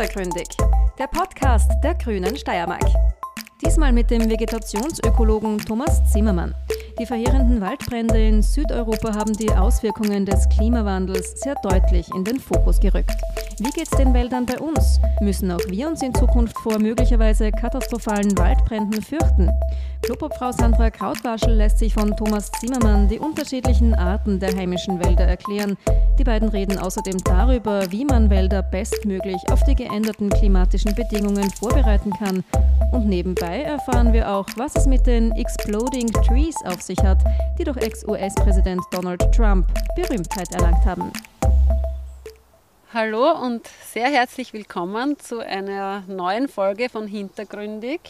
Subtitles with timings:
[0.00, 0.48] Hintergründig,
[0.98, 2.86] der Podcast der Grünen Steiermark.
[3.62, 6.54] Diesmal mit dem Vegetationsökologen Thomas Zimmermann.
[6.98, 12.80] Die verheerenden Waldbrände in Südeuropa haben die Auswirkungen des Klimawandels sehr deutlich in den Fokus
[12.80, 13.12] gerückt.
[13.62, 14.98] Wie geht es den Wäldern bei uns?
[15.20, 19.50] Müssen auch wir uns in Zukunft vor möglicherweise katastrophalen Waldbränden fürchten?
[20.00, 25.76] Klopopfrau Sandra Krautwaschel lässt sich von Thomas Zimmermann die unterschiedlichen Arten der heimischen Wälder erklären.
[26.18, 32.12] Die beiden reden außerdem darüber, wie man Wälder bestmöglich auf die geänderten klimatischen Bedingungen vorbereiten
[32.12, 32.42] kann.
[32.92, 37.18] Und nebenbei erfahren wir auch, was es mit den Exploding Trees auf sich hat,
[37.58, 39.66] die durch Ex-US-Präsident Donald Trump
[39.96, 41.12] Berühmtheit erlangt haben.
[42.92, 48.00] Hallo und sehr herzlich willkommen zu einer neuen Folge von Hintergründig.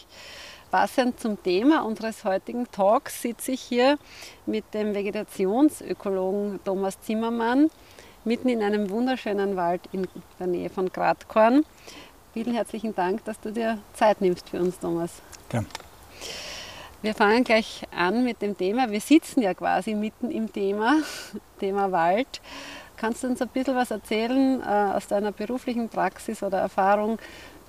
[0.70, 3.98] Passend zum Thema unseres heutigen Talks sitze ich hier
[4.46, 7.70] mit dem Vegetationsökologen Thomas Zimmermann
[8.24, 10.08] mitten in einem wunderschönen Wald in
[10.38, 11.66] der Nähe von Gradkorn.
[12.32, 15.20] Vielen herzlichen Dank, dass du dir Zeit nimmst für uns, Thomas.
[15.50, 15.66] Gern.
[17.02, 18.90] Wir fangen gleich an mit dem Thema.
[18.90, 20.96] Wir sitzen ja quasi mitten im Thema,
[21.60, 22.40] Thema Wald.
[23.00, 27.18] Kannst du uns ein bisschen was erzählen äh, aus deiner beruflichen Praxis oder Erfahrung,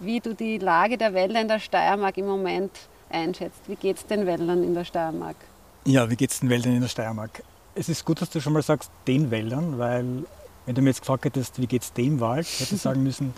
[0.01, 2.71] wie du die Lage der Wälder in der Steiermark im Moment
[3.09, 3.61] einschätzt?
[3.67, 5.37] Wie geht es den Wäldern in der Steiermark?
[5.85, 7.43] Ja, wie geht es den Wäldern in der Steiermark?
[7.75, 10.25] Es ist gut, dass du schon mal sagst, den Wäldern, weil
[10.65, 13.33] wenn du mir jetzt gefragt hättest, wie geht es dem Wald, hätte ich sagen müssen,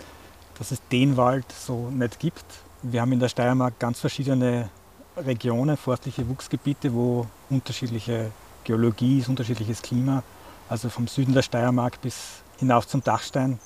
[0.58, 2.44] dass es den Wald so nicht gibt.
[2.82, 4.68] Wir haben in der Steiermark ganz verschiedene
[5.16, 8.32] Regionen, forstliche Wuchsgebiete, wo unterschiedliche
[8.64, 10.24] Geologie ist, unterschiedliches Klima
[10.68, 13.58] also vom Süden der Steiermark bis hinauf zum Dachstein,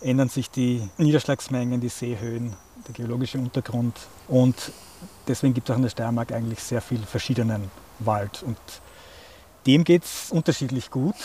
[0.00, 2.54] ändern sich die Niederschlagsmengen, die Seehöhen,
[2.86, 3.96] der geologische Untergrund.
[4.28, 4.72] Und
[5.26, 8.42] deswegen gibt es auch in der Steiermark eigentlich sehr viel verschiedenen Wald.
[8.42, 8.58] Und
[9.66, 11.16] dem geht es unterschiedlich gut,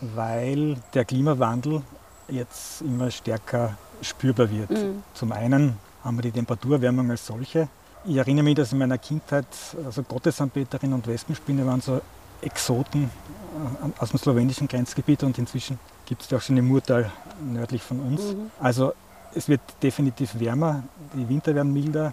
[0.00, 1.82] weil der Klimawandel
[2.28, 4.70] jetzt immer stärker spürbar wird.
[4.70, 5.02] Mhm.
[5.14, 7.68] Zum einen haben wir die Temperaturerwärmung als solche.
[8.06, 9.46] Ich erinnere mich, dass in meiner Kindheit
[9.84, 12.00] also Gottesanbeterinnen und Wespenspinne waren so
[12.42, 17.10] Exoten äh, aus dem slowenischen Grenzgebiet und inzwischen gibt es ja auch schon im Murtal
[17.40, 18.22] nördlich von uns.
[18.34, 18.50] Mhm.
[18.60, 18.92] Also
[19.34, 20.82] es wird definitiv wärmer,
[21.14, 22.12] die Winter werden milder.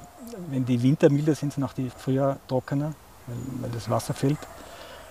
[0.49, 2.93] Wenn die Winter milder sind, sind auch die Frühjahr trockener,
[3.25, 4.37] weil, weil das Wasser fällt.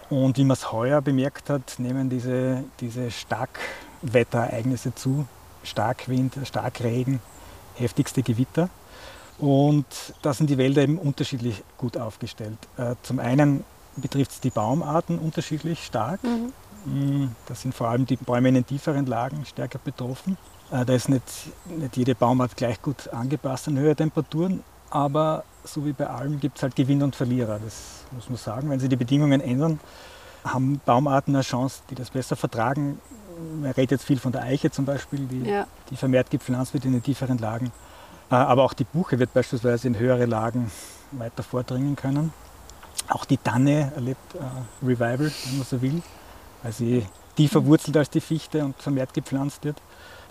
[0.09, 5.27] Und wie man es heuer bemerkt hat, nehmen diese, diese Starkwetterereignisse zu.
[5.65, 7.19] Starkwind, Starkregen,
[7.75, 8.69] heftigste Gewitter.
[9.39, 9.87] Und
[10.23, 12.57] da sind die Wälder eben unterschiedlich gut aufgestellt.
[12.77, 13.65] Äh, zum einen
[13.97, 16.21] betrifft es die Baumarten unterschiedlich stark.
[16.23, 16.53] Mhm.
[16.87, 20.37] Mm, da sind vor allem die Bäume in den tieferen Lagen stärker betroffen.
[20.71, 21.25] Äh, da ist nicht,
[21.67, 26.57] nicht jede Baumart gleich gut angepasst an höhere Temperaturen, aber so wie bei allem gibt
[26.57, 28.71] es halt Gewinner und Verlierer, das muss man sagen.
[28.71, 29.81] Wenn sich die Bedingungen ändern,
[30.45, 33.01] haben Baumarten eine Chance, die das besser vertragen.
[33.61, 35.67] Man redet jetzt viel von der Eiche zum Beispiel, die, ja.
[35.91, 37.73] die vermehrt gepflanzt wird in den tieferen Lagen.
[38.31, 40.71] Äh, aber auch die Buche wird beispielsweise in höhere Lagen
[41.13, 42.33] weiter vordringen können.
[43.09, 46.03] Auch die Tanne erlebt äh, Revival, wenn man so will,
[46.63, 47.07] weil sie
[47.37, 49.77] tiefer wurzelt als die Fichte und vermehrt gepflanzt wird.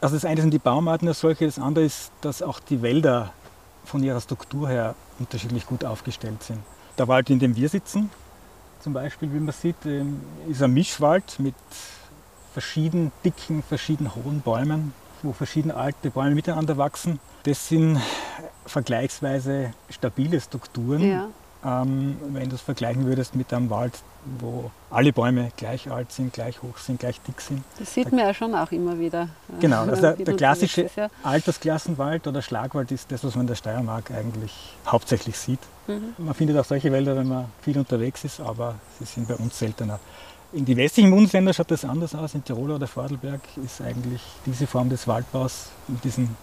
[0.02, 3.32] Also das eine sind die Baumarten als solche, das andere ist, dass auch die Wälder
[3.86, 6.60] von ihrer Struktur her unterschiedlich gut aufgestellt sind.
[6.98, 8.10] Der Wald, in dem wir sitzen,
[8.82, 11.56] zum Beispiel, wie man sieht, ähm, ist ein Mischwald mit
[12.54, 14.94] verschieden dicken, verschieden hohen Bäumen,
[15.24, 17.20] wo verschieden alte Bäume miteinander wachsen.
[17.44, 18.00] Das sind
[18.66, 21.30] vergleichsweise stabile Strukturen, ja
[21.66, 23.94] ähm, wenn du es vergleichen würdest mit einem Wald,
[24.40, 27.64] wo alle Bäume gleich alt sind, gleich hoch sind, gleich dick sind.
[27.80, 29.30] Das sieht man ja schon auch immer wieder.
[29.50, 31.10] Äh, genau, also der, der klassische ist, ja.
[31.24, 35.60] Altersklassenwald oder Schlagwald ist das, was man in der Steiermark eigentlich hauptsächlich sieht.
[35.88, 36.14] Mhm.
[36.18, 39.58] Man findet auch solche Wälder, wenn man viel unterwegs ist, aber sie sind bei uns
[39.58, 40.00] seltener.
[40.54, 42.36] In die westlichen Bundesländer schaut das anders aus.
[42.36, 46.38] In Tirol oder Vorarlberg ist eigentlich diese Form des Waldbaus mit diesen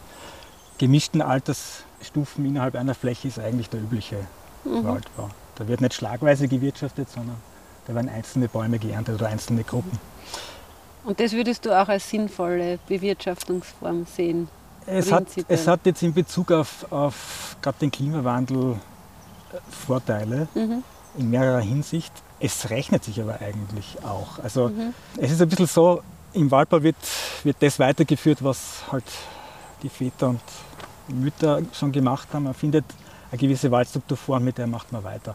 [0.78, 4.16] gemischten Altersstufen innerhalb einer Fläche ist eigentlich der übliche
[4.64, 4.84] mhm.
[4.84, 5.28] Waldbau.
[5.56, 7.36] Da wird nicht schlagweise gewirtschaftet, sondern
[7.86, 9.98] da werden einzelne Bäume geerntet oder einzelne Gruppen.
[11.04, 14.48] Und das würdest du auch als sinnvolle Bewirtschaftungsform sehen?
[14.86, 20.82] Es hat, es hat, jetzt in Bezug auf, auf gerade den Klimawandel äh, Vorteile mhm.
[21.16, 22.12] in mehrerer Hinsicht.
[22.40, 24.40] Es rechnet sich aber eigentlich auch.
[24.42, 24.94] Also mhm.
[25.16, 26.96] es ist ein bisschen so, im Waldbau wird,
[27.44, 29.04] wird das weitergeführt, was halt
[29.82, 30.40] die Väter und
[31.08, 32.44] Mütter schon gemacht haben.
[32.44, 32.84] Man findet
[33.32, 35.34] eine gewisse Waldstruktur vor, mit der macht man weiter.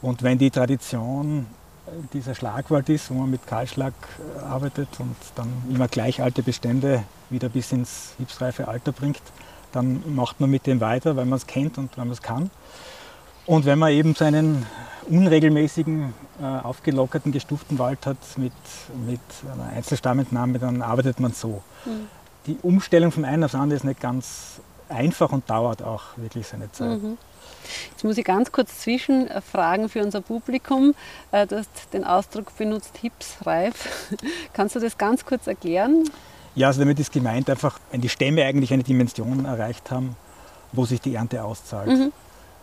[0.00, 1.46] Und wenn die Tradition
[2.12, 3.92] dieser Schlagwald ist, wo man mit Kahlschlag
[4.38, 9.20] äh, arbeitet und dann immer gleich alte Bestände wieder bis ins hilfsreife Alter bringt,
[9.72, 12.50] dann macht man mit dem weiter, weil man es kennt und weil man es kann.
[13.46, 14.64] Und wenn man eben so einen
[15.10, 18.52] unregelmäßigen, äh, aufgelockerten, gestuften Wald hat mit,
[19.06, 19.20] mit
[19.52, 21.62] einer Einzelstammentnahme, dann arbeitet man so.
[21.84, 22.08] Mhm.
[22.46, 24.60] Die Umstellung vom einen aufs andere ist nicht ganz
[24.94, 27.02] einfach und dauert auch wirklich seine Zeit.
[27.02, 27.18] Mhm.
[27.90, 30.94] Jetzt muss ich ganz kurz zwischenfragen für unser Publikum.
[31.32, 34.16] Äh, du hast den Ausdruck benutzt, hipsreif.
[34.52, 36.04] Kannst du das ganz kurz erklären?
[36.54, 40.16] Ja, also damit ist gemeint einfach, wenn die Stämme eigentlich eine Dimension erreicht haben,
[40.72, 41.88] wo sich die Ernte auszahlt.
[41.88, 42.12] Mhm.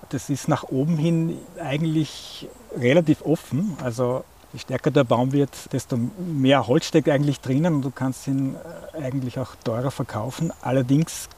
[0.10, 3.78] Das ist nach oben hin eigentlich relativ offen.
[3.84, 4.24] Also
[4.54, 8.56] je stärker der Baum wird, desto mehr Holz steckt eigentlich drinnen und du kannst ihn
[8.94, 10.54] äh, eigentlich auch teurer verkaufen.
[10.62, 11.30] Allerdings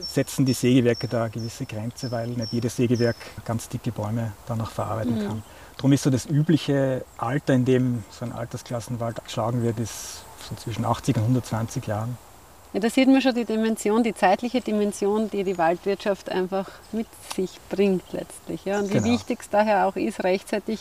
[0.00, 4.60] setzen die Sägewerke da eine gewisse Grenze, weil nicht jedes Sägewerk ganz dicke Bäume dann
[4.60, 5.26] auch verarbeiten mhm.
[5.26, 5.42] kann.
[5.76, 10.54] Darum ist so das übliche Alter, in dem so ein Altersklassenwald geschlagen wird, ist so
[10.54, 12.16] zwischen 80 und 120 Jahren.
[12.74, 17.06] Ja, da sieht man schon die Dimension, die zeitliche Dimension, die die Waldwirtschaft einfach mit
[17.34, 18.64] sich bringt letztlich.
[18.64, 18.80] Ja.
[18.80, 19.04] Und genau.
[19.04, 20.80] wie wichtig es daher auch ist, rechtzeitig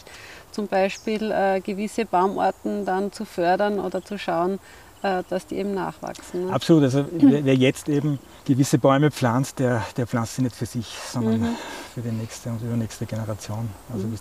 [0.51, 4.59] zum Beispiel äh, gewisse Baumarten dann zu fördern oder zu schauen,
[5.03, 6.47] dass die eben nachwachsen.
[6.47, 6.53] Ne?
[6.53, 6.83] Absolut.
[6.83, 10.87] Also wer, wer, jetzt eben gewisse Bäume pflanzt, der, der pflanzt sie nicht für sich,
[11.11, 11.55] sondern mhm.
[11.93, 13.69] für die nächste und übernächste Generation.
[13.93, 14.17] Also mhm.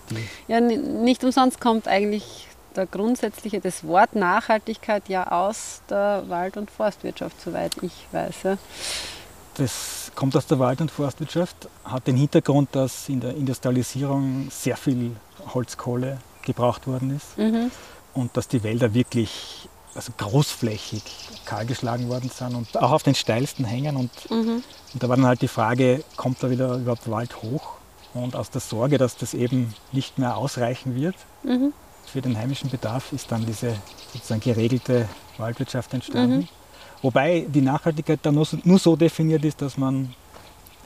[0.48, 6.70] Ja, nicht umsonst kommt eigentlich der grundsätzliche, das Wort Nachhaltigkeit ja aus der Wald- und
[6.70, 8.34] Forstwirtschaft, soweit ich weiß.
[8.44, 8.58] Ja.
[9.54, 14.76] Das kommt aus der Wald- und Forstwirtschaft, hat den Hintergrund, dass in der Industrialisierung sehr
[14.76, 15.12] viel
[15.52, 17.70] Holzkohle gebraucht worden ist mhm.
[18.14, 21.02] und dass die Wälder wirklich also großflächig
[21.44, 23.96] kahlgeschlagen worden sind und auch auf den steilsten Hängen.
[23.96, 24.62] Und, mhm.
[24.94, 27.74] und da war dann halt die Frage, kommt da wieder überhaupt Wald hoch?
[28.14, 31.72] Und aus der Sorge, dass das eben nicht mehr ausreichen wird mhm.
[32.06, 33.74] für den heimischen Bedarf, ist dann diese
[34.12, 35.08] sozusagen geregelte
[35.38, 36.40] Waldwirtschaft entstanden.
[36.40, 36.48] Mhm.
[37.00, 40.14] Wobei die Nachhaltigkeit dann nur so, nur so, definiert ist, dass man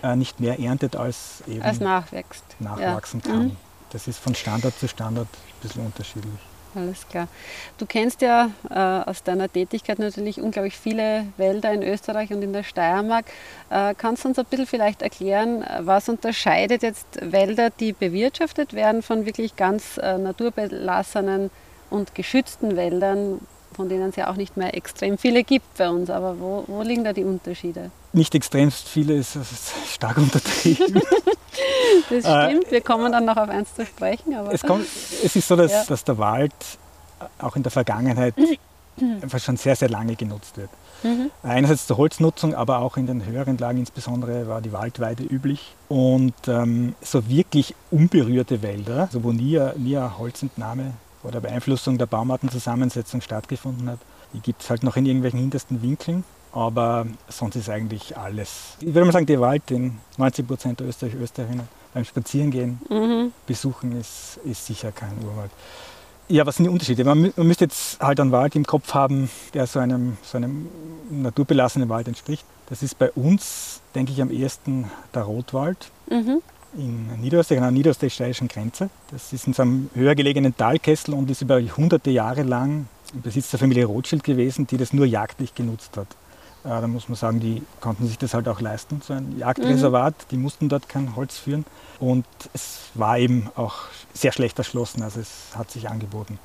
[0.03, 2.45] äh, nicht mehr erntet, als eben als nachwächst.
[2.59, 3.31] nachwachsen ja.
[3.31, 3.43] kann.
[3.45, 3.57] Mhm.
[3.91, 6.41] Das ist von Standard zu Standard ein bisschen unterschiedlich.
[6.77, 7.29] Alles klar.
[7.79, 12.53] Du kennst ja äh, aus deiner Tätigkeit natürlich unglaublich viele Wälder in Österreich und in
[12.53, 13.25] der Steiermark.
[13.71, 19.01] Äh, kannst du uns ein bisschen vielleicht erklären, was unterscheidet jetzt Wälder, die bewirtschaftet werden,
[19.01, 21.51] von wirklich ganz äh, naturbelassenen
[21.89, 23.41] und geschützten Wäldern,
[23.77, 26.11] von denen es ja auch nicht mehr extrem viele gibt bei uns.
[26.11, 27.91] Aber wo, wo liegen da die Unterschiede?
[28.13, 30.95] Nicht extrem viele ist, ist stark untertrieben.
[32.11, 34.35] das stimmt, wir kommen dann noch auf eins zu sprechen.
[34.35, 35.85] Aber es, kommt, es ist so, dass, ja.
[35.87, 36.53] dass der Wald
[37.39, 38.35] auch in der Vergangenheit
[39.23, 40.71] einfach schon sehr, sehr lange genutzt wird.
[41.03, 41.31] Mhm.
[41.43, 45.75] Einerseits zur Holznutzung, aber auch in den höheren Lagen insbesondere war die Waldweide üblich.
[45.89, 50.95] Und ähm, so wirklich unberührte Wälder, also wo nie, nie eine Holzentnahme
[51.27, 53.99] oder Beeinflussung der Baumartenzusammensetzung stattgefunden hat.
[54.33, 58.77] Die gibt es halt noch in irgendwelchen hintersten Winkeln, aber sonst ist eigentlich alles.
[58.81, 63.33] Ich würde mal sagen, der Wald, den 90 Prozent der Österreich, Österreicher beim Spazierengehen mhm.
[63.47, 65.51] besuchen, ist, ist sicher kein Urwald.
[66.29, 67.05] Ja, was sind die Unterschiede?
[67.05, 70.69] Man, man, müsste jetzt halt einen Wald im Kopf haben, der so einem, so einem
[71.09, 72.45] naturbelassenen Wald entspricht.
[72.69, 75.91] Das ist bei uns, denke ich, am ehesten der Rotwald.
[76.11, 76.43] Mhm
[76.77, 78.91] in Niederösterreich, an der niederösterreichischen Grenze.
[79.11, 83.23] Das ist in so einem höher gelegenen Talkessel und ist über hunderte Jahre lang im
[83.23, 86.09] Besitz der Familie Rothschild gewesen, die das nur jagdlich genutzt hat.
[86.65, 90.15] Äh, da muss man sagen, die konnten sich das halt auch leisten, so ein Jagdreservat.
[90.15, 90.25] Mhm.
[90.31, 91.65] Die mussten dort kein Holz führen.
[92.01, 93.75] Und es war eben auch
[94.13, 96.39] sehr schlecht erschlossen, also es hat sich angeboten.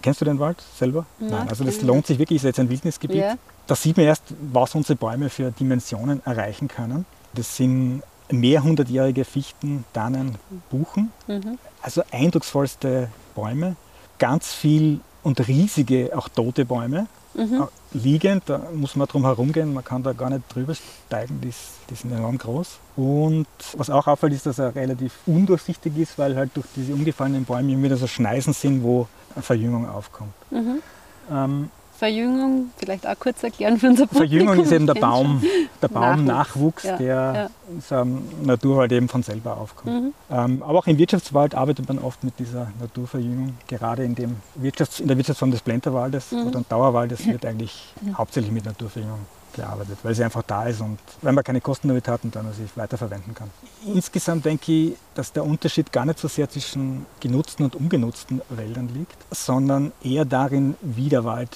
[0.00, 1.06] Kennst du den Wald selber?
[1.20, 1.48] Ja, Nein.
[1.48, 3.18] Also das lohnt sich wirklich, ist jetzt ein Wildnisgebiet.
[3.18, 3.34] Ja.
[3.66, 7.04] Da sieht man erst, was unsere Bäume für Dimensionen erreichen können.
[7.34, 10.36] Das sind mehrhundertjährige Fichten, Tannen,
[10.70, 11.10] Buchen.
[11.26, 11.58] Mhm.
[11.80, 13.76] Also eindrucksvollste Bäume.
[14.18, 17.06] Ganz viel und riesige, auch tote Bäume.
[17.34, 17.68] Mhm.
[17.92, 21.52] Liegend, da muss man drum herum gehen, man kann da gar nicht drüber steigen, die,
[21.88, 22.78] die sind enorm groß.
[22.96, 23.46] Und
[23.76, 27.72] was auch auffällt, ist, dass er relativ undurchsichtig ist, weil halt durch diese umgefallenen Bäume
[27.72, 30.32] immer wieder so Schneisen sind, wo eine Verjüngung aufkommt.
[30.50, 30.82] Mhm.
[31.30, 31.70] Ähm,
[32.02, 34.28] Verjüngung vielleicht auch kurz erklären für unser Publikum?
[34.28, 35.40] Verjüngung ist eben der Baum,
[35.80, 37.50] der Baumnachwuchs, ja, der ja.
[37.70, 38.06] in der
[38.44, 40.02] Naturwald eben von selber aufkommt.
[40.02, 40.14] Mhm.
[40.28, 43.54] Ähm, aber auch im Wirtschaftswald arbeitet man oft mit dieser Naturverjüngung.
[43.68, 46.48] Gerade in, dem Wirtschafts-, in der Wirtschaftsform des Blenterwaldes mhm.
[46.48, 48.18] oder Dauerwaldes wird eigentlich mhm.
[48.18, 49.20] hauptsächlich mit Naturverjüngung
[49.52, 52.52] gearbeitet, weil sie einfach da ist und wenn man keine Kosten damit hat und dann
[52.52, 53.50] sie weiterverwenden kann.
[53.86, 58.88] Insgesamt denke ich, dass der Unterschied gar nicht so sehr zwischen genutzten und ungenutzten Wäldern
[58.92, 61.50] liegt, sondern eher darin, wie der Wald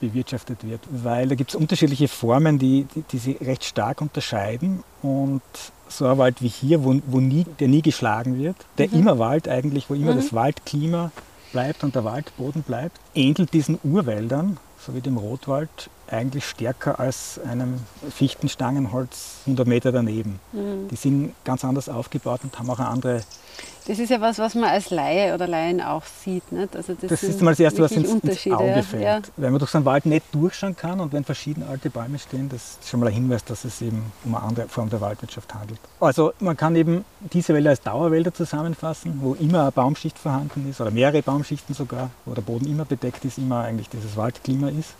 [0.00, 4.82] bewirtschaftet wird, weil da gibt es unterschiedliche Formen, die, die, die sich recht stark unterscheiden
[5.02, 5.42] und
[5.88, 9.00] so ein Wald wie hier, wo, wo nie, der nie geschlagen wird, der mhm.
[9.00, 10.18] Immerwald eigentlich, wo immer mhm.
[10.18, 11.10] das Waldklima
[11.52, 17.40] bleibt und der Waldboden bleibt, ähnelt diesen Urwäldern, so wie dem Rotwald, eigentlich stärker als
[17.48, 20.40] einem Fichtenstangenholz 100 Meter daneben.
[20.52, 20.88] Mhm.
[20.88, 23.22] Die sind ganz anders aufgebaut und haben auch eine andere
[23.88, 26.52] das ist ja was, was man als Laie oder Laien auch sieht.
[26.52, 26.76] Nicht?
[26.76, 29.02] Also das, das ist mal das Erste, was ins, ins Auge fällt.
[29.02, 29.20] Ja.
[29.38, 32.50] Wenn man durch so einen Wald nicht durchschauen kann und wenn verschiedene alte Bäume stehen,
[32.50, 35.54] das ist schon mal ein Hinweis, dass es eben um eine andere Form der Waldwirtschaft
[35.54, 35.80] handelt.
[36.00, 40.82] Also man kann eben diese Wälder als Dauerwälder zusammenfassen, wo immer eine Baumschicht vorhanden ist
[40.82, 44.90] oder mehrere Baumschichten sogar, wo der Boden immer bedeckt ist, immer eigentlich dieses Waldklima ist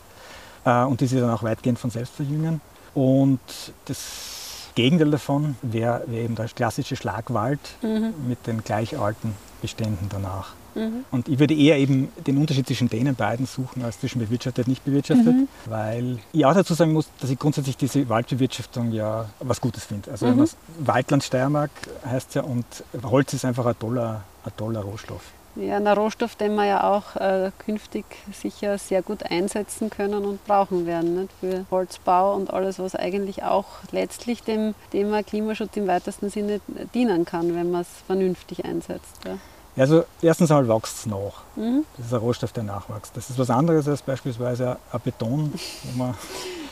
[0.88, 2.60] und die sich dann auch weitgehend von selbst verjüngen.
[2.94, 3.40] Und
[3.87, 8.14] das Gegenteil davon wäre wär eben der klassische Schlagwald mhm.
[8.26, 10.54] mit den gleich alten Beständen danach.
[10.75, 11.04] Mhm.
[11.10, 14.70] Und ich würde eher eben den Unterschied zwischen denen beiden suchen, als zwischen bewirtschaftet und
[14.70, 15.48] nicht bewirtschaftet, mhm.
[15.66, 20.10] weil ich auch dazu sagen muss, dass ich grundsätzlich diese Waldbewirtschaftung ja was Gutes finde.
[20.10, 20.48] Also mhm.
[20.78, 21.70] Waldland Steiermark
[22.06, 22.64] heißt ja und
[23.02, 25.22] Holz ist einfach ein toller, ein toller Rohstoff.
[25.60, 30.44] Ja, ein Rohstoff, den wir ja auch äh, künftig sicher sehr gut einsetzen können und
[30.44, 31.32] brauchen werden nicht?
[31.40, 36.60] für Holzbau und alles, was eigentlich auch letztlich dem Thema Klimaschutz im weitesten Sinne
[36.94, 39.18] dienen kann, wenn man es vernünftig einsetzt.
[39.26, 39.38] Ja.
[39.76, 41.42] Also erstens einmal wächst es nach.
[41.56, 41.84] Mhm.
[41.96, 43.16] Das ist ein Rohstoff, der nachwächst.
[43.16, 46.14] Das ist was anderes als beispielsweise ein Beton, wo wir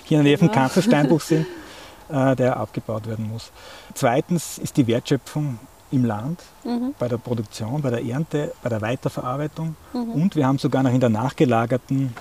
[0.05, 1.47] hier in der Nähe vom Kanzlersteinbruch sind,
[2.09, 3.51] äh, der abgebaut werden muss.
[3.95, 5.59] Zweitens ist die Wertschöpfung
[5.91, 6.95] im Land, mhm.
[6.99, 9.77] bei der Produktion, bei der Ernte, bei der Weiterverarbeitung.
[9.93, 10.11] Mhm.
[10.13, 12.15] Und wir haben sogar noch in der nachgelagerten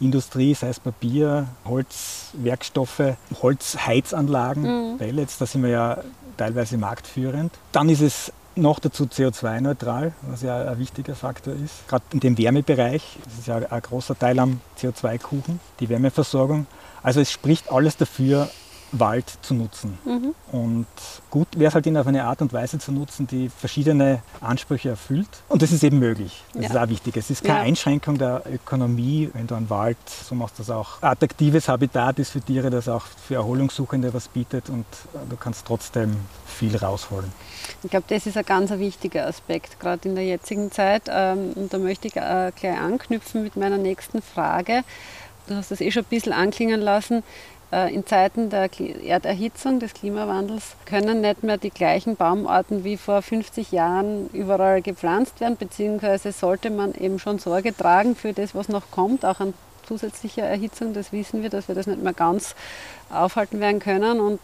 [0.00, 4.98] Industrie, sei es Papier, Holzwerkstoffe, Holzheizanlagen, mhm.
[4.98, 5.98] Pellets, da sind wir ja
[6.36, 7.52] teilweise marktführend.
[7.70, 11.88] Dann ist es noch dazu CO2-neutral, was ja ein wichtiger Faktor ist.
[11.88, 16.66] Gerade in dem Wärmebereich, das ist ja ein großer Teil am CO2-Kuchen, die Wärmeversorgung.
[17.02, 18.48] Also es spricht alles dafür,
[18.92, 19.98] Wald zu nutzen.
[20.04, 20.34] Mhm.
[20.52, 20.86] Und
[21.30, 24.90] gut wäre es halt ihn auf eine Art und Weise zu nutzen, die verschiedene Ansprüche
[24.90, 25.28] erfüllt.
[25.48, 26.42] Und das ist eben möglich.
[26.52, 26.70] Das ja.
[26.70, 27.16] ist auch wichtig.
[27.16, 27.64] Es ist keine ja.
[27.64, 32.30] Einschränkung der Ökonomie, wenn du einen Wald, so machst du das auch, attraktives Habitat ist
[32.30, 34.84] für Tiere, das auch für Erholungssuchende was bietet und
[35.28, 37.32] du kannst trotzdem viel rausholen.
[37.82, 41.04] Ich glaube, das ist ein ganz wichtiger Aspekt, gerade in der jetzigen Zeit.
[41.08, 44.84] Ähm, und da möchte ich äh, gleich anknüpfen mit meiner nächsten Frage.
[45.48, 47.24] Du hast das eh schon ein bisschen anklingen lassen.
[47.72, 53.22] Äh, in Zeiten der Erderhitzung, des Klimawandels, können nicht mehr die gleichen Baumarten wie vor
[53.22, 58.68] 50 Jahren überall gepflanzt werden, beziehungsweise sollte man eben schon Sorge tragen für das, was
[58.68, 59.54] noch kommt, auch an
[59.86, 60.92] zusätzlicher Erhitzung.
[60.92, 62.54] Das wissen wir, dass wir das nicht mehr ganz
[63.10, 64.20] aufhalten werden können.
[64.20, 64.40] Und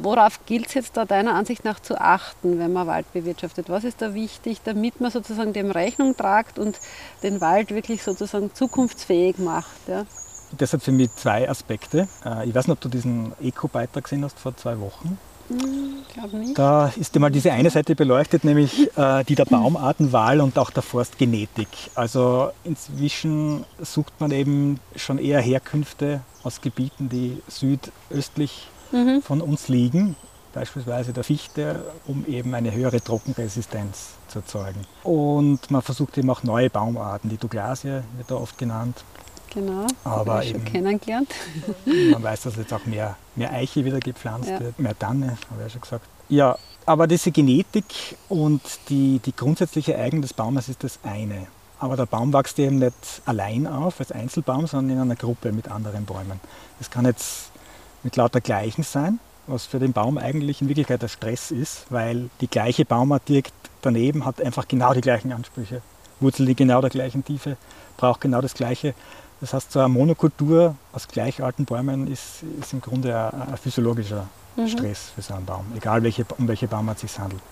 [0.00, 3.68] worauf gilt es jetzt da deiner Ansicht nach zu achten, wenn man Wald bewirtschaftet?
[3.68, 6.80] Was ist da wichtig, damit man sozusagen dem Rechnung tragt und
[7.22, 9.86] den Wald wirklich sozusagen zukunftsfähig macht?
[9.86, 10.06] Ja?
[10.58, 12.08] Das hat für mich zwei Aspekte.
[12.24, 15.18] Äh, ich weiß nicht, ob du diesen Eco-Beitrag gesehen hast vor zwei Wochen.
[15.48, 20.70] Hm, da ist einmal diese eine Seite beleuchtet, nämlich äh, die der Baumartenwahl und auch
[20.70, 21.68] der Forstgenetik.
[21.94, 29.22] Also inzwischen sucht man eben schon eher Herkünfte aus Gebieten, die südöstlich mhm.
[29.22, 30.16] von uns liegen,
[30.52, 34.86] beispielsweise der Fichte, um eben eine höhere Trockenresistenz zu erzeugen.
[35.02, 39.04] Und man versucht eben auch neue Baumarten, die Douglasie wird da oft genannt,
[39.52, 41.28] Genau, aber schon kennengelernt.
[41.84, 44.60] Man weiß, dass jetzt auch mehr, mehr Eiche wieder gepflanzt ja.
[44.60, 46.06] wird, mehr Tanne, habe ich ja schon gesagt.
[46.28, 46.56] Ja,
[46.86, 47.84] aber diese Genetik
[48.28, 51.46] und die, die grundsätzliche Eignung des Baumes ist das eine.
[51.78, 55.68] Aber der Baum wächst eben nicht allein auf als Einzelbaum, sondern in einer Gruppe mit
[55.68, 56.40] anderen Bäumen.
[56.78, 57.50] Das kann jetzt
[58.02, 62.30] mit lauter Gleichen sein, was für den Baum eigentlich in Wirklichkeit der Stress ist, weil
[62.40, 65.82] die gleiche Baumart direkt daneben hat einfach genau die gleichen Ansprüche.
[66.20, 67.56] Wurzel die genau der gleichen Tiefe,
[67.96, 68.94] braucht genau das gleiche.
[69.42, 73.56] Das heißt, so eine Monokultur aus gleich alten Bäumen ist, ist im Grunde ein, ein
[73.56, 74.68] physiologischer mhm.
[74.68, 77.42] Stress für so einen Baum, egal welche, um welche Baumart es sich handelt.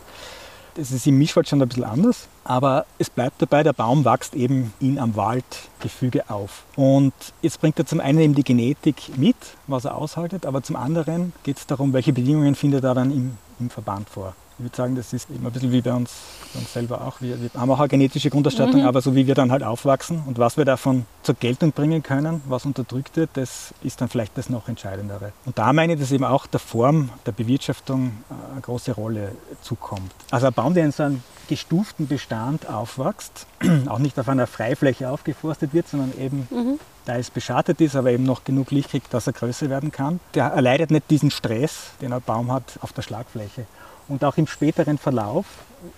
[0.76, 4.36] Das ist im Mischwald schon ein bisschen anders, aber es bleibt dabei, der Baum wächst
[4.36, 6.62] eben in am Waldgefüge auf.
[6.76, 9.34] Und jetzt bringt er zum einen eben die Genetik mit,
[9.66, 13.36] was er aushaltet, aber zum anderen geht es darum, welche Bedingungen findet er dann im,
[13.58, 14.36] im Verband vor.
[14.60, 16.10] Ich würde sagen, das ist immer ein bisschen wie bei uns,
[16.52, 17.22] bei uns selber auch.
[17.22, 18.86] Wir, wir, haben auch eine genetische Grundausstattung, mhm.
[18.86, 22.42] aber so wie wir dann halt aufwachsen und was wir davon zur Geltung bringen können,
[22.46, 25.32] was unterdrückt wird, das ist dann vielleicht das noch Entscheidendere.
[25.46, 29.32] Und da meine ich, dass eben auch der Form der Bewirtschaftung äh, eine große Rolle
[29.62, 30.12] zukommt.
[30.30, 33.46] Also ein Baum, der in so einem gestuften Bestand aufwächst,
[33.88, 36.78] auch nicht auf einer Freifläche aufgeforstet wird, sondern eben mhm.
[37.06, 40.20] da es beschattet ist, aber eben noch genug Licht kriegt, dass er größer werden kann,
[40.34, 43.64] der erleidet nicht diesen Stress, den ein Baum hat auf der Schlagfläche.
[44.10, 45.46] Und auch im späteren Verlauf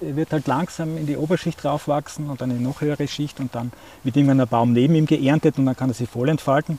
[0.01, 3.55] wird halt langsam in die Oberschicht raufwachsen und dann in eine noch höhere Schicht und
[3.55, 3.73] dann
[4.05, 6.79] wird irgendwann ein Baum neben ihm geerntet und dann kann er sich voll entfalten.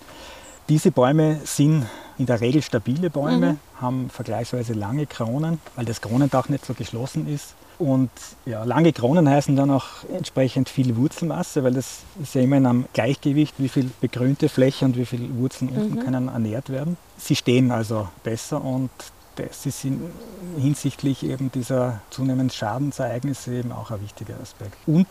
[0.70, 1.88] Diese Bäume sind
[2.20, 3.82] in der Regel stabile Bäume, mhm.
[3.82, 7.56] haben vergleichsweise lange Kronen, weil das Kronendach nicht so geschlossen ist.
[7.80, 8.12] Und
[8.46, 12.68] ja, lange Kronen heißen dann auch entsprechend viel Wurzelmasse, weil das ist ja immer in
[12.68, 16.00] einem Gleichgewicht, wie viel begrünte Fläche und wie viele Wurzeln unten mhm.
[16.00, 16.96] können ernährt werden.
[17.18, 18.92] Sie stehen also besser und
[19.36, 20.12] das ist in,
[20.58, 24.78] hinsichtlich eben dieser zunehmenden Schadensereignisse eben auch ein wichtiger Aspekt.
[24.86, 25.08] Und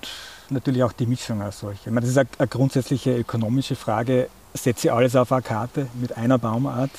[0.51, 1.81] natürlich auch die Mischung als solche.
[1.81, 6.17] Ich meine, das ist eine, eine grundsätzliche ökonomische Frage setze alles auf eine Karte mit
[6.17, 6.91] einer Baumart,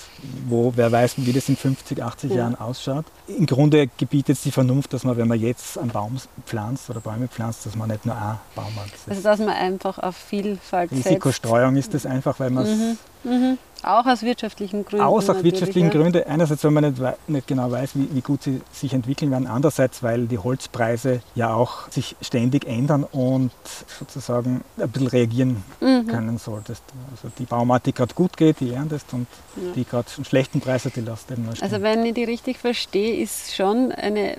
[0.48, 2.38] wo wer weiß, wie das in 50, 80 ja.
[2.38, 3.06] Jahren ausschaut.
[3.28, 7.00] Im Grunde gebietet es die Vernunft, dass man, wenn man jetzt einen Baum pflanzt oder
[7.00, 9.10] Bäume pflanzt, dass man nicht nur eine Baumart setzt.
[9.10, 11.94] Also dass man einfach auf Vielfalt Risikostreuung setzt.
[11.94, 12.98] ist das einfach, weil man es mhm.
[13.24, 13.58] Mhm.
[13.84, 15.06] Auch aus wirtschaftlichen Gründen.
[15.06, 15.94] Aus auch wirtschaftlichen ja.
[15.94, 16.24] Gründen.
[16.24, 19.46] Einerseits, weil man nicht, nicht genau weiß, wie, wie, gut sie sich entwickeln werden.
[19.46, 23.52] Andererseits, weil die Holzpreise ja auch sich ständig ändern und
[24.00, 26.08] sozusagen ein bisschen reagieren mhm.
[26.08, 26.84] können solltest.
[27.12, 29.72] Also die Baumart, die gerade gut geht, die erntest und ja.
[29.76, 31.70] die gerade einen schlechten Preis hat, die lasst eben mal stehen.
[31.70, 34.38] Also wenn ich die richtig verstehe, ist schon eine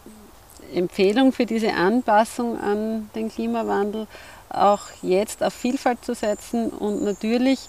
[0.75, 4.07] Empfehlung für diese Anpassung an den Klimawandel
[4.55, 7.69] auch jetzt auf Vielfalt zu setzen und natürlich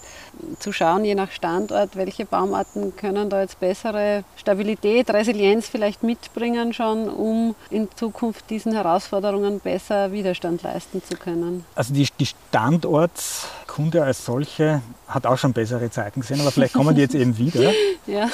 [0.58, 6.72] zu schauen, je nach Standort, welche Baumarten können da jetzt bessere Stabilität, Resilienz vielleicht mitbringen
[6.72, 11.64] schon, um in Zukunft diesen Herausforderungen besser Widerstand leisten zu können.
[11.74, 16.94] Also die, die Standortskunde als solche hat auch schon bessere Zeiten gesehen, aber vielleicht kommen
[16.94, 17.70] die jetzt eben wieder.
[18.06, 18.24] ja.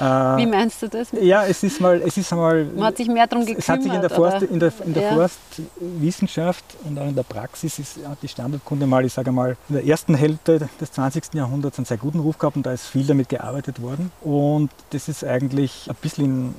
[0.00, 1.08] Äh, Wie meinst du das?
[1.12, 2.64] Ja, es ist mal, es ist einmal.
[2.64, 3.62] Man hat sich mehr darum gekümmert.
[3.62, 5.14] Es hat sich in der, Forst, in der, in der ja.
[5.14, 9.76] Forstwissenschaft und auch in der Praxis ist, hat die Standortkunde mal, ich sage mal, in
[9.76, 11.34] der ersten Hälfte des 20.
[11.34, 14.10] Jahrhunderts einen sehr guten Ruf gehabt und da ist viel damit gearbeitet worden.
[14.20, 16.54] Und das ist eigentlich ein bisschen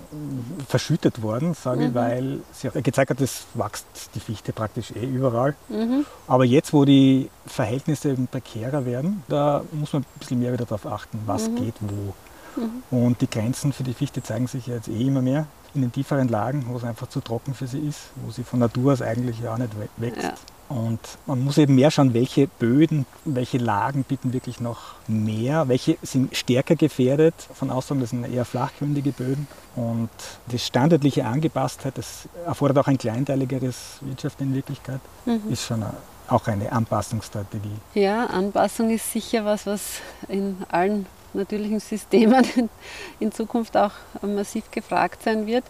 [0.67, 1.87] verschüttet worden, sage mhm.
[1.87, 5.55] ich, weil sie gezeigt hat, es wächst die Fichte praktisch eh überall.
[5.69, 6.05] Mhm.
[6.27, 10.85] Aber jetzt, wo die Verhältnisse prekärer werden, da muss man ein bisschen mehr wieder darauf
[10.85, 11.55] achten, was mhm.
[11.57, 12.13] geht wo.
[12.61, 12.83] Mhm.
[12.91, 16.29] Und die Grenzen für die Fichte zeigen sich jetzt eh immer mehr in den tieferen
[16.29, 19.39] Lagen, wo es einfach zu trocken für sie ist, wo sie von Natur aus eigentlich
[19.41, 20.23] ja auch nicht wächst.
[20.23, 20.33] Ja.
[20.67, 25.98] Und man muss eben mehr schauen, welche Böden, welche Lagen bieten wirklich noch mehr, welche
[26.01, 27.36] sind stärker gefährdet.
[27.53, 29.48] Von Aussagen, das sind eher flachgründige Böden.
[29.75, 30.10] Und
[30.48, 35.51] die standardliche Angepasstheit, das erfordert auch ein kleinteiligeres Wirtschaft in Wirklichkeit, mhm.
[35.51, 35.84] ist schon
[36.27, 37.75] auch eine Anpassungsstrategie.
[37.93, 42.45] Ja, Anpassung ist sicher was, was in allen natürlichen Systemen
[43.19, 45.63] in Zukunft auch massiv gefragt sein wird.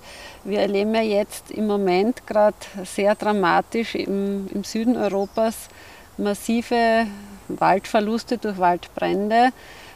[0.43, 5.69] Wir erleben ja jetzt im Moment gerade sehr dramatisch im, im Süden Europas
[6.17, 7.08] massive
[7.47, 9.49] Waldverluste durch Waldbrände.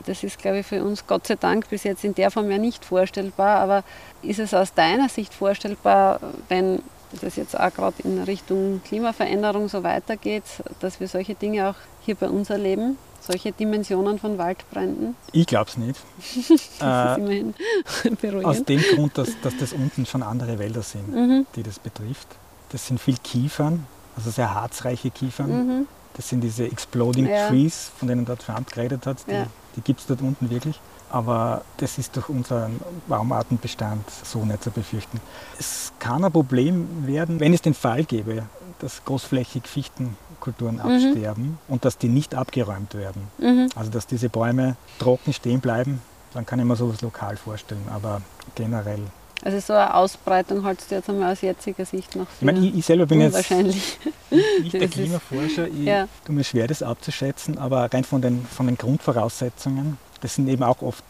[0.06, 2.58] Das ist, glaube ich, für uns Gott sei Dank bis jetzt in der Form ja
[2.58, 3.60] nicht vorstellbar.
[3.60, 3.84] Aber
[4.22, 6.82] ist es aus deiner Sicht vorstellbar, wenn
[7.18, 10.44] das jetzt auch gerade in Richtung Klimaveränderung so weitergeht,
[10.80, 12.98] dass wir solche Dinge auch hier bei uns erleben?
[13.22, 15.16] Solche Dimensionen von Waldbränden?
[15.34, 16.00] Ich glaube es nicht.
[16.36, 21.46] das ist äh, aus dem Grund, dass, dass das unten schon andere Wälder sind, mhm.
[21.56, 22.28] die das betrifft.
[22.70, 25.50] Das sind viel Kiefern, also sehr harzreiche Kiefern.
[25.50, 25.88] Mhm.
[26.14, 27.50] Das sind diese Exploding ja.
[27.50, 29.18] Trees, von denen der Trump geredet hat.
[29.28, 29.48] Die, ja.
[29.76, 34.72] die gibt es dort unten wirklich aber das ist durch unseren Baumartenbestand so nicht zu
[34.72, 35.20] befürchten.
[35.58, 38.44] Es kann ein Problem werden, wenn es den Fall gäbe,
[38.80, 40.82] dass großflächig Fichtenkulturen mhm.
[40.82, 43.28] absterben und dass die nicht abgeräumt werden.
[43.38, 43.70] Mhm.
[43.76, 46.02] Also dass diese Bäume trocken stehen bleiben,
[46.34, 48.22] dann kann ich mir sowas lokal vorstellen, aber
[48.56, 49.02] generell
[49.42, 52.60] also so eine Ausbreitung hältst du jetzt einmal aus jetziger Sicht noch für ich, meine,
[52.60, 54.00] ich, ich selber bin jetzt nicht
[54.74, 56.10] der Klimaforscher, ich ja.
[56.26, 60.64] tue mir schwer, das abzuschätzen, aber rein von den, von den Grundvoraussetzungen das sind eben
[60.64, 61.04] auch oft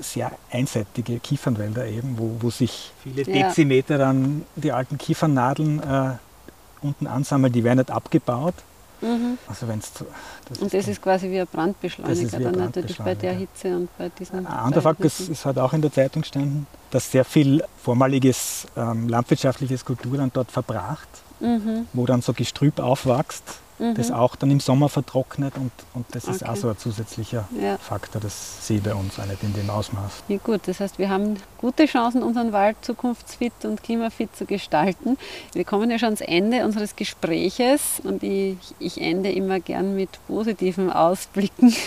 [0.00, 6.10] sehr einseitige Kiefernwälder eben, wo, wo sich viele Dezimeter dann die alten Kiefernadeln äh,
[6.82, 8.54] unten ansammeln, die werden nicht abgebaut.
[9.00, 9.36] Mhm.
[9.48, 10.06] Also wenn's zu,
[10.48, 14.08] das und das ist quasi wie ein Brandbeschleuniger dann natürlich bei der Hitze und bei
[14.10, 14.38] diesen.
[14.38, 18.66] Ein anderer Fakt ist, es hat auch in der Zeitung gestanden, dass sehr viel vormaliges
[18.76, 21.08] ähm, landwirtschaftliches Kultur dann dort verbracht,
[21.40, 21.88] mhm.
[21.92, 23.42] wo dann so Gestrüpp aufwächst
[23.82, 23.94] mhm.
[23.94, 26.50] das auch dann im Sommer vertrocknet und, und das ist okay.
[26.50, 27.76] auch so ein zusätzlicher ja.
[27.78, 30.22] Faktor, das sehe ich bei uns auch nicht in dem Ausmaß.
[30.28, 35.18] Ja gut, das heißt, wir haben gute Chancen, unseren Wald zukunftsfit und klimafit zu gestalten.
[35.52, 40.10] Wir kommen ja schon ans Ende unseres Gespräches und ich, ich ende immer gern mit
[40.26, 41.74] positiven Ausblicken.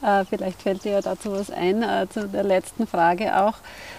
[0.00, 3.54] Äh, vielleicht fällt dir ja dazu was ein, äh, zu der letzten Frage auch.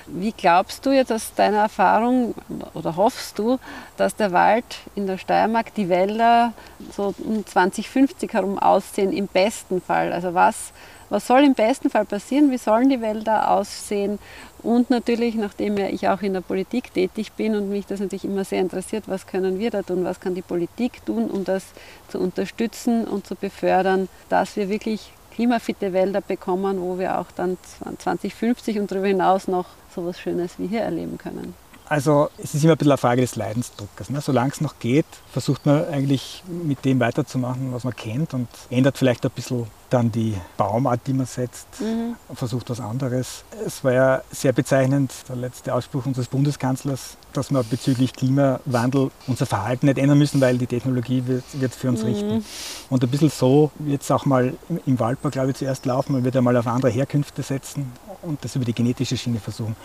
[0.08, 2.36] Wie glaubst du jetzt aus deiner Erfahrung
[2.74, 3.58] oder hoffst du,
[3.96, 4.66] dass der Wald
[4.96, 6.54] in der Steiermark, die Wälder
[6.92, 10.12] so um 2050 herum aussehen, im besten Fall?
[10.12, 10.72] Also was,
[11.10, 12.52] was soll im besten Fall passieren?
[12.52, 14.20] Wie sollen die Wälder aussehen?
[14.64, 18.46] Und natürlich, nachdem ich auch in der Politik tätig bin und mich das natürlich immer
[18.46, 21.66] sehr interessiert, was können wir da tun, was kann die Politik tun, um das
[22.08, 27.58] zu unterstützen und zu befördern, dass wir wirklich klimafitte Wälder bekommen, wo wir auch dann
[27.98, 31.54] 2050 und darüber hinaus noch so etwas Schönes wie hier erleben können.
[31.94, 34.10] Also es ist immer ein bisschen eine Frage des Leidensdruckes.
[34.10, 34.20] Ne?
[34.20, 38.98] Solange es noch geht, versucht man eigentlich mit dem weiterzumachen, was man kennt und ändert
[38.98, 42.16] vielleicht ein bisschen dann die Baumart, die man setzt, mhm.
[42.34, 43.44] versucht was anderes.
[43.64, 49.46] Es war ja sehr bezeichnend, der letzte Ausspruch unseres Bundeskanzlers, dass wir bezüglich Klimawandel unser
[49.46, 52.08] Verhalten nicht ändern müssen, weil die Technologie wird, wird für uns mhm.
[52.08, 52.46] richten.
[52.90, 54.56] Und ein bisschen so wird es auch mal
[54.88, 56.14] im, Waldbau, glaube ich, zuerst laufen.
[56.14, 57.92] Man wird einmal auf andere Herkünfte setzen
[58.24, 59.76] und das über die genetische Schiene versuchen.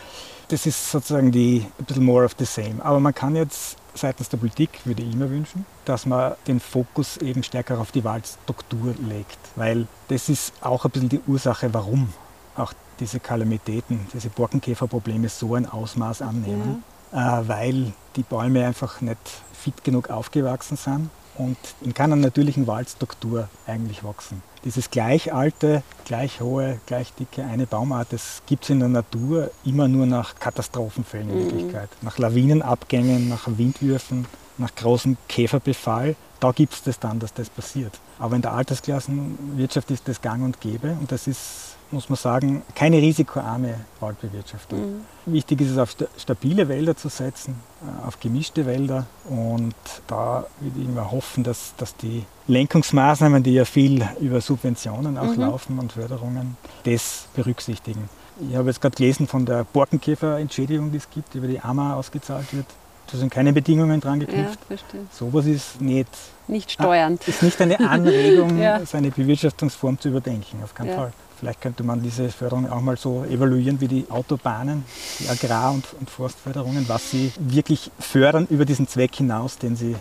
[0.49, 2.77] Das ist sozusagen die ein bisschen more of the same.
[2.83, 7.19] Aber man kann jetzt seitens der Politik, würde ich mir wünschen, dass man den Fokus
[7.19, 9.39] eben stärker auf die Waldstruktur legt.
[9.57, 12.13] Weil das ist auch ein bisschen die Ursache, warum
[12.57, 16.83] auch diese Kalamitäten, diese Borkenkäferprobleme so ein Ausmaß annehmen.
[17.13, 17.41] Ja.
[17.41, 19.19] Äh, weil die Bäume einfach nicht
[19.53, 24.43] fit genug aufgewachsen sind und in keiner natürlichen Waldstruktur eigentlich wachsen.
[24.65, 29.51] Dieses gleich alte, gleich hohe, gleich dicke eine Baumart, das gibt es in der Natur
[29.65, 31.45] immer nur nach Katastrophenfällen in mhm.
[31.45, 31.89] Wirklichkeit.
[32.03, 34.27] Nach Lawinenabgängen, nach Windwürfen,
[34.59, 36.17] nach großem Käferbefall.
[36.41, 37.99] Da gibt es das dann, dass das passiert.
[38.19, 42.63] Aber in der Altersklassenwirtschaft ist das gang und gäbe und das ist muss man sagen,
[42.75, 44.81] keine risikoarme Waldbewirtschaftung.
[44.81, 45.05] Mhm.
[45.27, 49.07] Wichtig ist es, auf stabile Wälder zu setzen, äh, auf gemischte Wälder.
[49.29, 49.75] Und
[50.07, 55.35] da würde ich immer hoffen, dass, dass die Lenkungsmaßnahmen, die ja viel über Subventionen auch
[55.35, 55.41] mhm.
[55.41, 58.09] laufen und Förderungen, das berücksichtigen.
[58.49, 62.55] Ich habe jetzt gerade gelesen von der Borkenkäferentschädigung, die es gibt, über die AMA ausgezahlt
[62.55, 62.67] wird.
[63.11, 64.59] Da sind keine Bedingungen dran geknüpft.
[64.69, 64.77] Ja,
[65.11, 66.09] Sowas ist nicht,
[66.47, 67.27] nicht steuernd.
[67.27, 68.85] Ist nicht eine Anregung, ja.
[68.85, 70.97] seine Bewirtschaftungsform zu überdenken, auf keinen ja.
[70.97, 71.13] Fall.
[71.39, 74.85] Vielleicht könnte man diese Förderung auch mal so evaluieren wie die Autobahnen,
[75.21, 79.95] die Agrar- und, und Forstförderungen, was sie wirklich fördern über diesen Zweck hinaus, den sie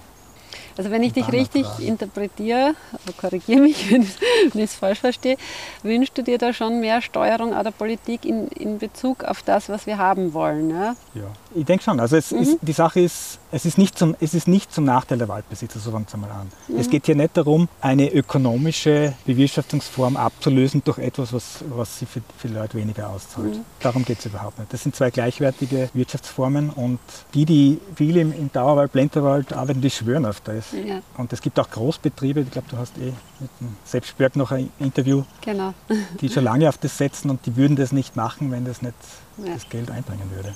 [0.78, 2.76] also wenn ich dich richtig interpretiere,
[3.20, 5.38] korrigiere mich, wenn ich es falsch verstehe,
[5.82, 9.70] wünschst du dir da schon mehr Steuerung an der Politik in, in Bezug auf das,
[9.70, 10.70] was wir haben wollen?
[10.70, 11.24] Ja, ja
[11.56, 12.00] ich denke schon.
[12.00, 12.42] Also mhm.
[12.42, 15.80] ist, die Sache ist, es ist, nicht zum, es ist nicht zum Nachteil der Waldbesitzer,
[15.80, 16.52] so fangen wir mal an.
[16.68, 16.80] Mhm.
[16.80, 22.22] Es geht hier nicht darum, eine ökonomische Bewirtschaftungsform abzulösen durch etwas, was, was sie für,
[22.38, 23.56] für Leute weniger auszahlt.
[23.56, 23.66] Mhm.
[23.80, 24.74] Darum geht es überhaupt nicht.
[24.74, 27.00] Das sind zwei gleichwertige Wirtschaftsformen und
[27.34, 30.72] die, die viel im, im Dauerwald, Blenterwald arbeiten, die schwören auf das.
[30.72, 31.02] Ja.
[31.18, 34.70] Und es gibt auch Großbetriebe, ich glaube, du hast eh mit dem Spörk noch ein
[34.80, 35.74] Interview, genau.
[36.22, 38.96] die schon lange auf das setzen und die würden das nicht machen, wenn das nicht
[39.46, 39.54] ja.
[39.54, 40.54] das Geld einbringen würde.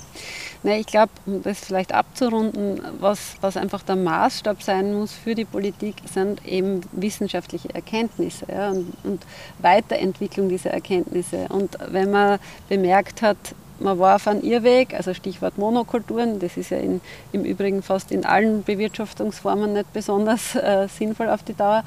[0.62, 5.34] Nee, ich glaube, um das vielleicht abzurunden, was, was einfach der Maßstab sein muss für
[5.34, 9.22] die Politik, sind eben wissenschaftliche Erkenntnisse ja, und, und
[9.58, 11.46] Weiterentwicklung dieser Erkenntnisse.
[11.48, 13.36] Und wenn man bemerkt hat,
[13.82, 17.00] man war auf einem Irrweg, also Stichwort Monokulturen, das ist ja in,
[17.32, 21.82] im Übrigen fast in allen Bewirtschaftungsformen nicht besonders äh, sinnvoll auf die Dauer,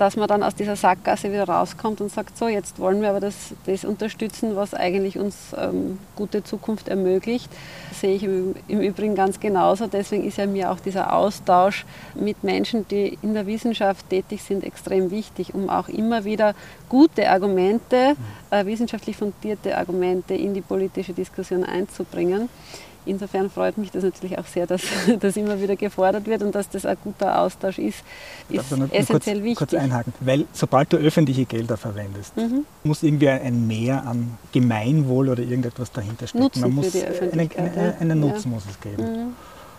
[0.00, 3.20] dass man dann aus dieser Sackgasse wieder rauskommt und sagt, so, jetzt wollen wir aber
[3.20, 7.50] das, das unterstützen, was eigentlich uns ähm, gute Zukunft ermöglicht.
[7.90, 9.86] Das sehe ich im, im, Übrigen ganz genauso.
[9.88, 11.84] Deswegen ist ja mir auch dieser Austausch
[12.14, 16.54] mit Menschen, die in der Wissenschaft tätig sind, extrem wichtig, um auch immer wieder
[16.88, 18.16] gute Argumente,
[18.50, 22.48] äh, wissenschaftlich fundierte Argumente in die politische Diskussion einzubringen.
[23.06, 24.82] Insofern freut mich das natürlich auch sehr, dass
[25.20, 28.04] das immer wieder gefordert wird und dass das ein guter Austausch ist,
[28.48, 29.56] ist essentiell kurz, wichtig.
[29.56, 32.64] Kurz einhaken, weil sobald du öffentliche Gelder verwendest, mhm.
[32.84, 36.44] muss irgendwie ein Mehr an Gemeinwohl oder irgendetwas dahinter stecken.
[36.44, 38.54] Nutzen Man muss einen, einen, einen Nutzen ja.
[38.54, 39.02] muss es geben.
[39.02, 39.32] Mhm.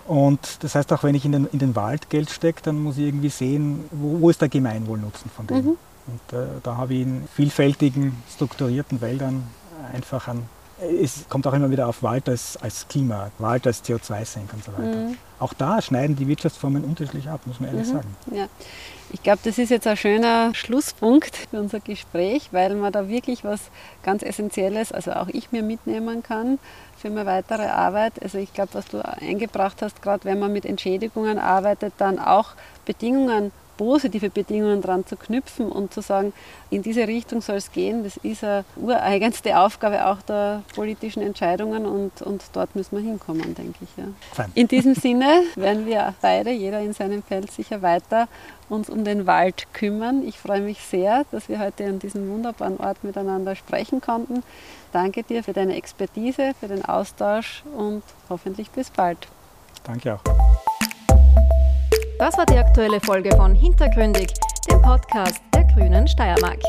[0.08, 2.98] Und das heißt auch, wenn ich in den, in den Wald Geld stecke, dann muss
[2.98, 5.58] ich irgendwie sehen, wo, wo ist der Gemeinwohlnutzen von dem.
[5.58, 5.78] Mhm.
[6.08, 9.44] Und äh, da habe ich in vielfältigen, strukturierten Wäldern
[9.94, 10.50] einfach einen
[11.02, 14.74] es kommt auch immer wieder auf Wald als, als Klima, Wald als CO2-Senk und so
[14.74, 14.98] weiter.
[14.98, 15.18] Mhm.
[15.40, 17.92] Auch da schneiden die Wirtschaftsformen unterschiedlich ab, muss man ehrlich mhm.
[17.92, 18.16] sagen.
[18.32, 18.48] Ja.
[19.14, 23.44] Ich glaube, das ist jetzt ein schöner Schlusspunkt für unser Gespräch, weil man da wirklich
[23.44, 23.60] was
[24.04, 26.60] ganz Essentielles, also auch ich mir mitnehmen kann
[26.98, 28.14] für meine weitere Arbeit.
[28.22, 32.52] Also ich glaube, was du eingebracht hast, gerade wenn man mit Entschädigungen arbeitet, dann auch
[32.86, 36.34] Bedingungen positive Bedingungen dran zu knüpfen und zu sagen,
[36.70, 38.04] in diese Richtung soll es gehen.
[38.04, 43.56] Das ist eine ureigenste Aufgabe auch der politischen Entscheidungen und, und dort müssen wir hinkommen,
[43.56, 43.90] denke ich.
[43.98, 44.46] Ja.
[44.54, 48.28] In diesem Sinne werden wir beide, jeder in seinem Feld, sicher weiter
[48.70, 50.22] uns um den Wald kümmern.
[50.28, 54.44] Ich freue mich sehr, dass wir heute an diesem wunderbaren Ort miteinander sprechen konnten.
[54.92, 59.28] Danke dir für deine Expertise, für den Austausch und hoffentlich bis bald.
[59.84, 60.71] Danke auch.
[62.22, 64.32] Das war die aktuelle Folge von Hintergründig,
[64.70, 66.62] dem Podcast der Grünen Steiermark.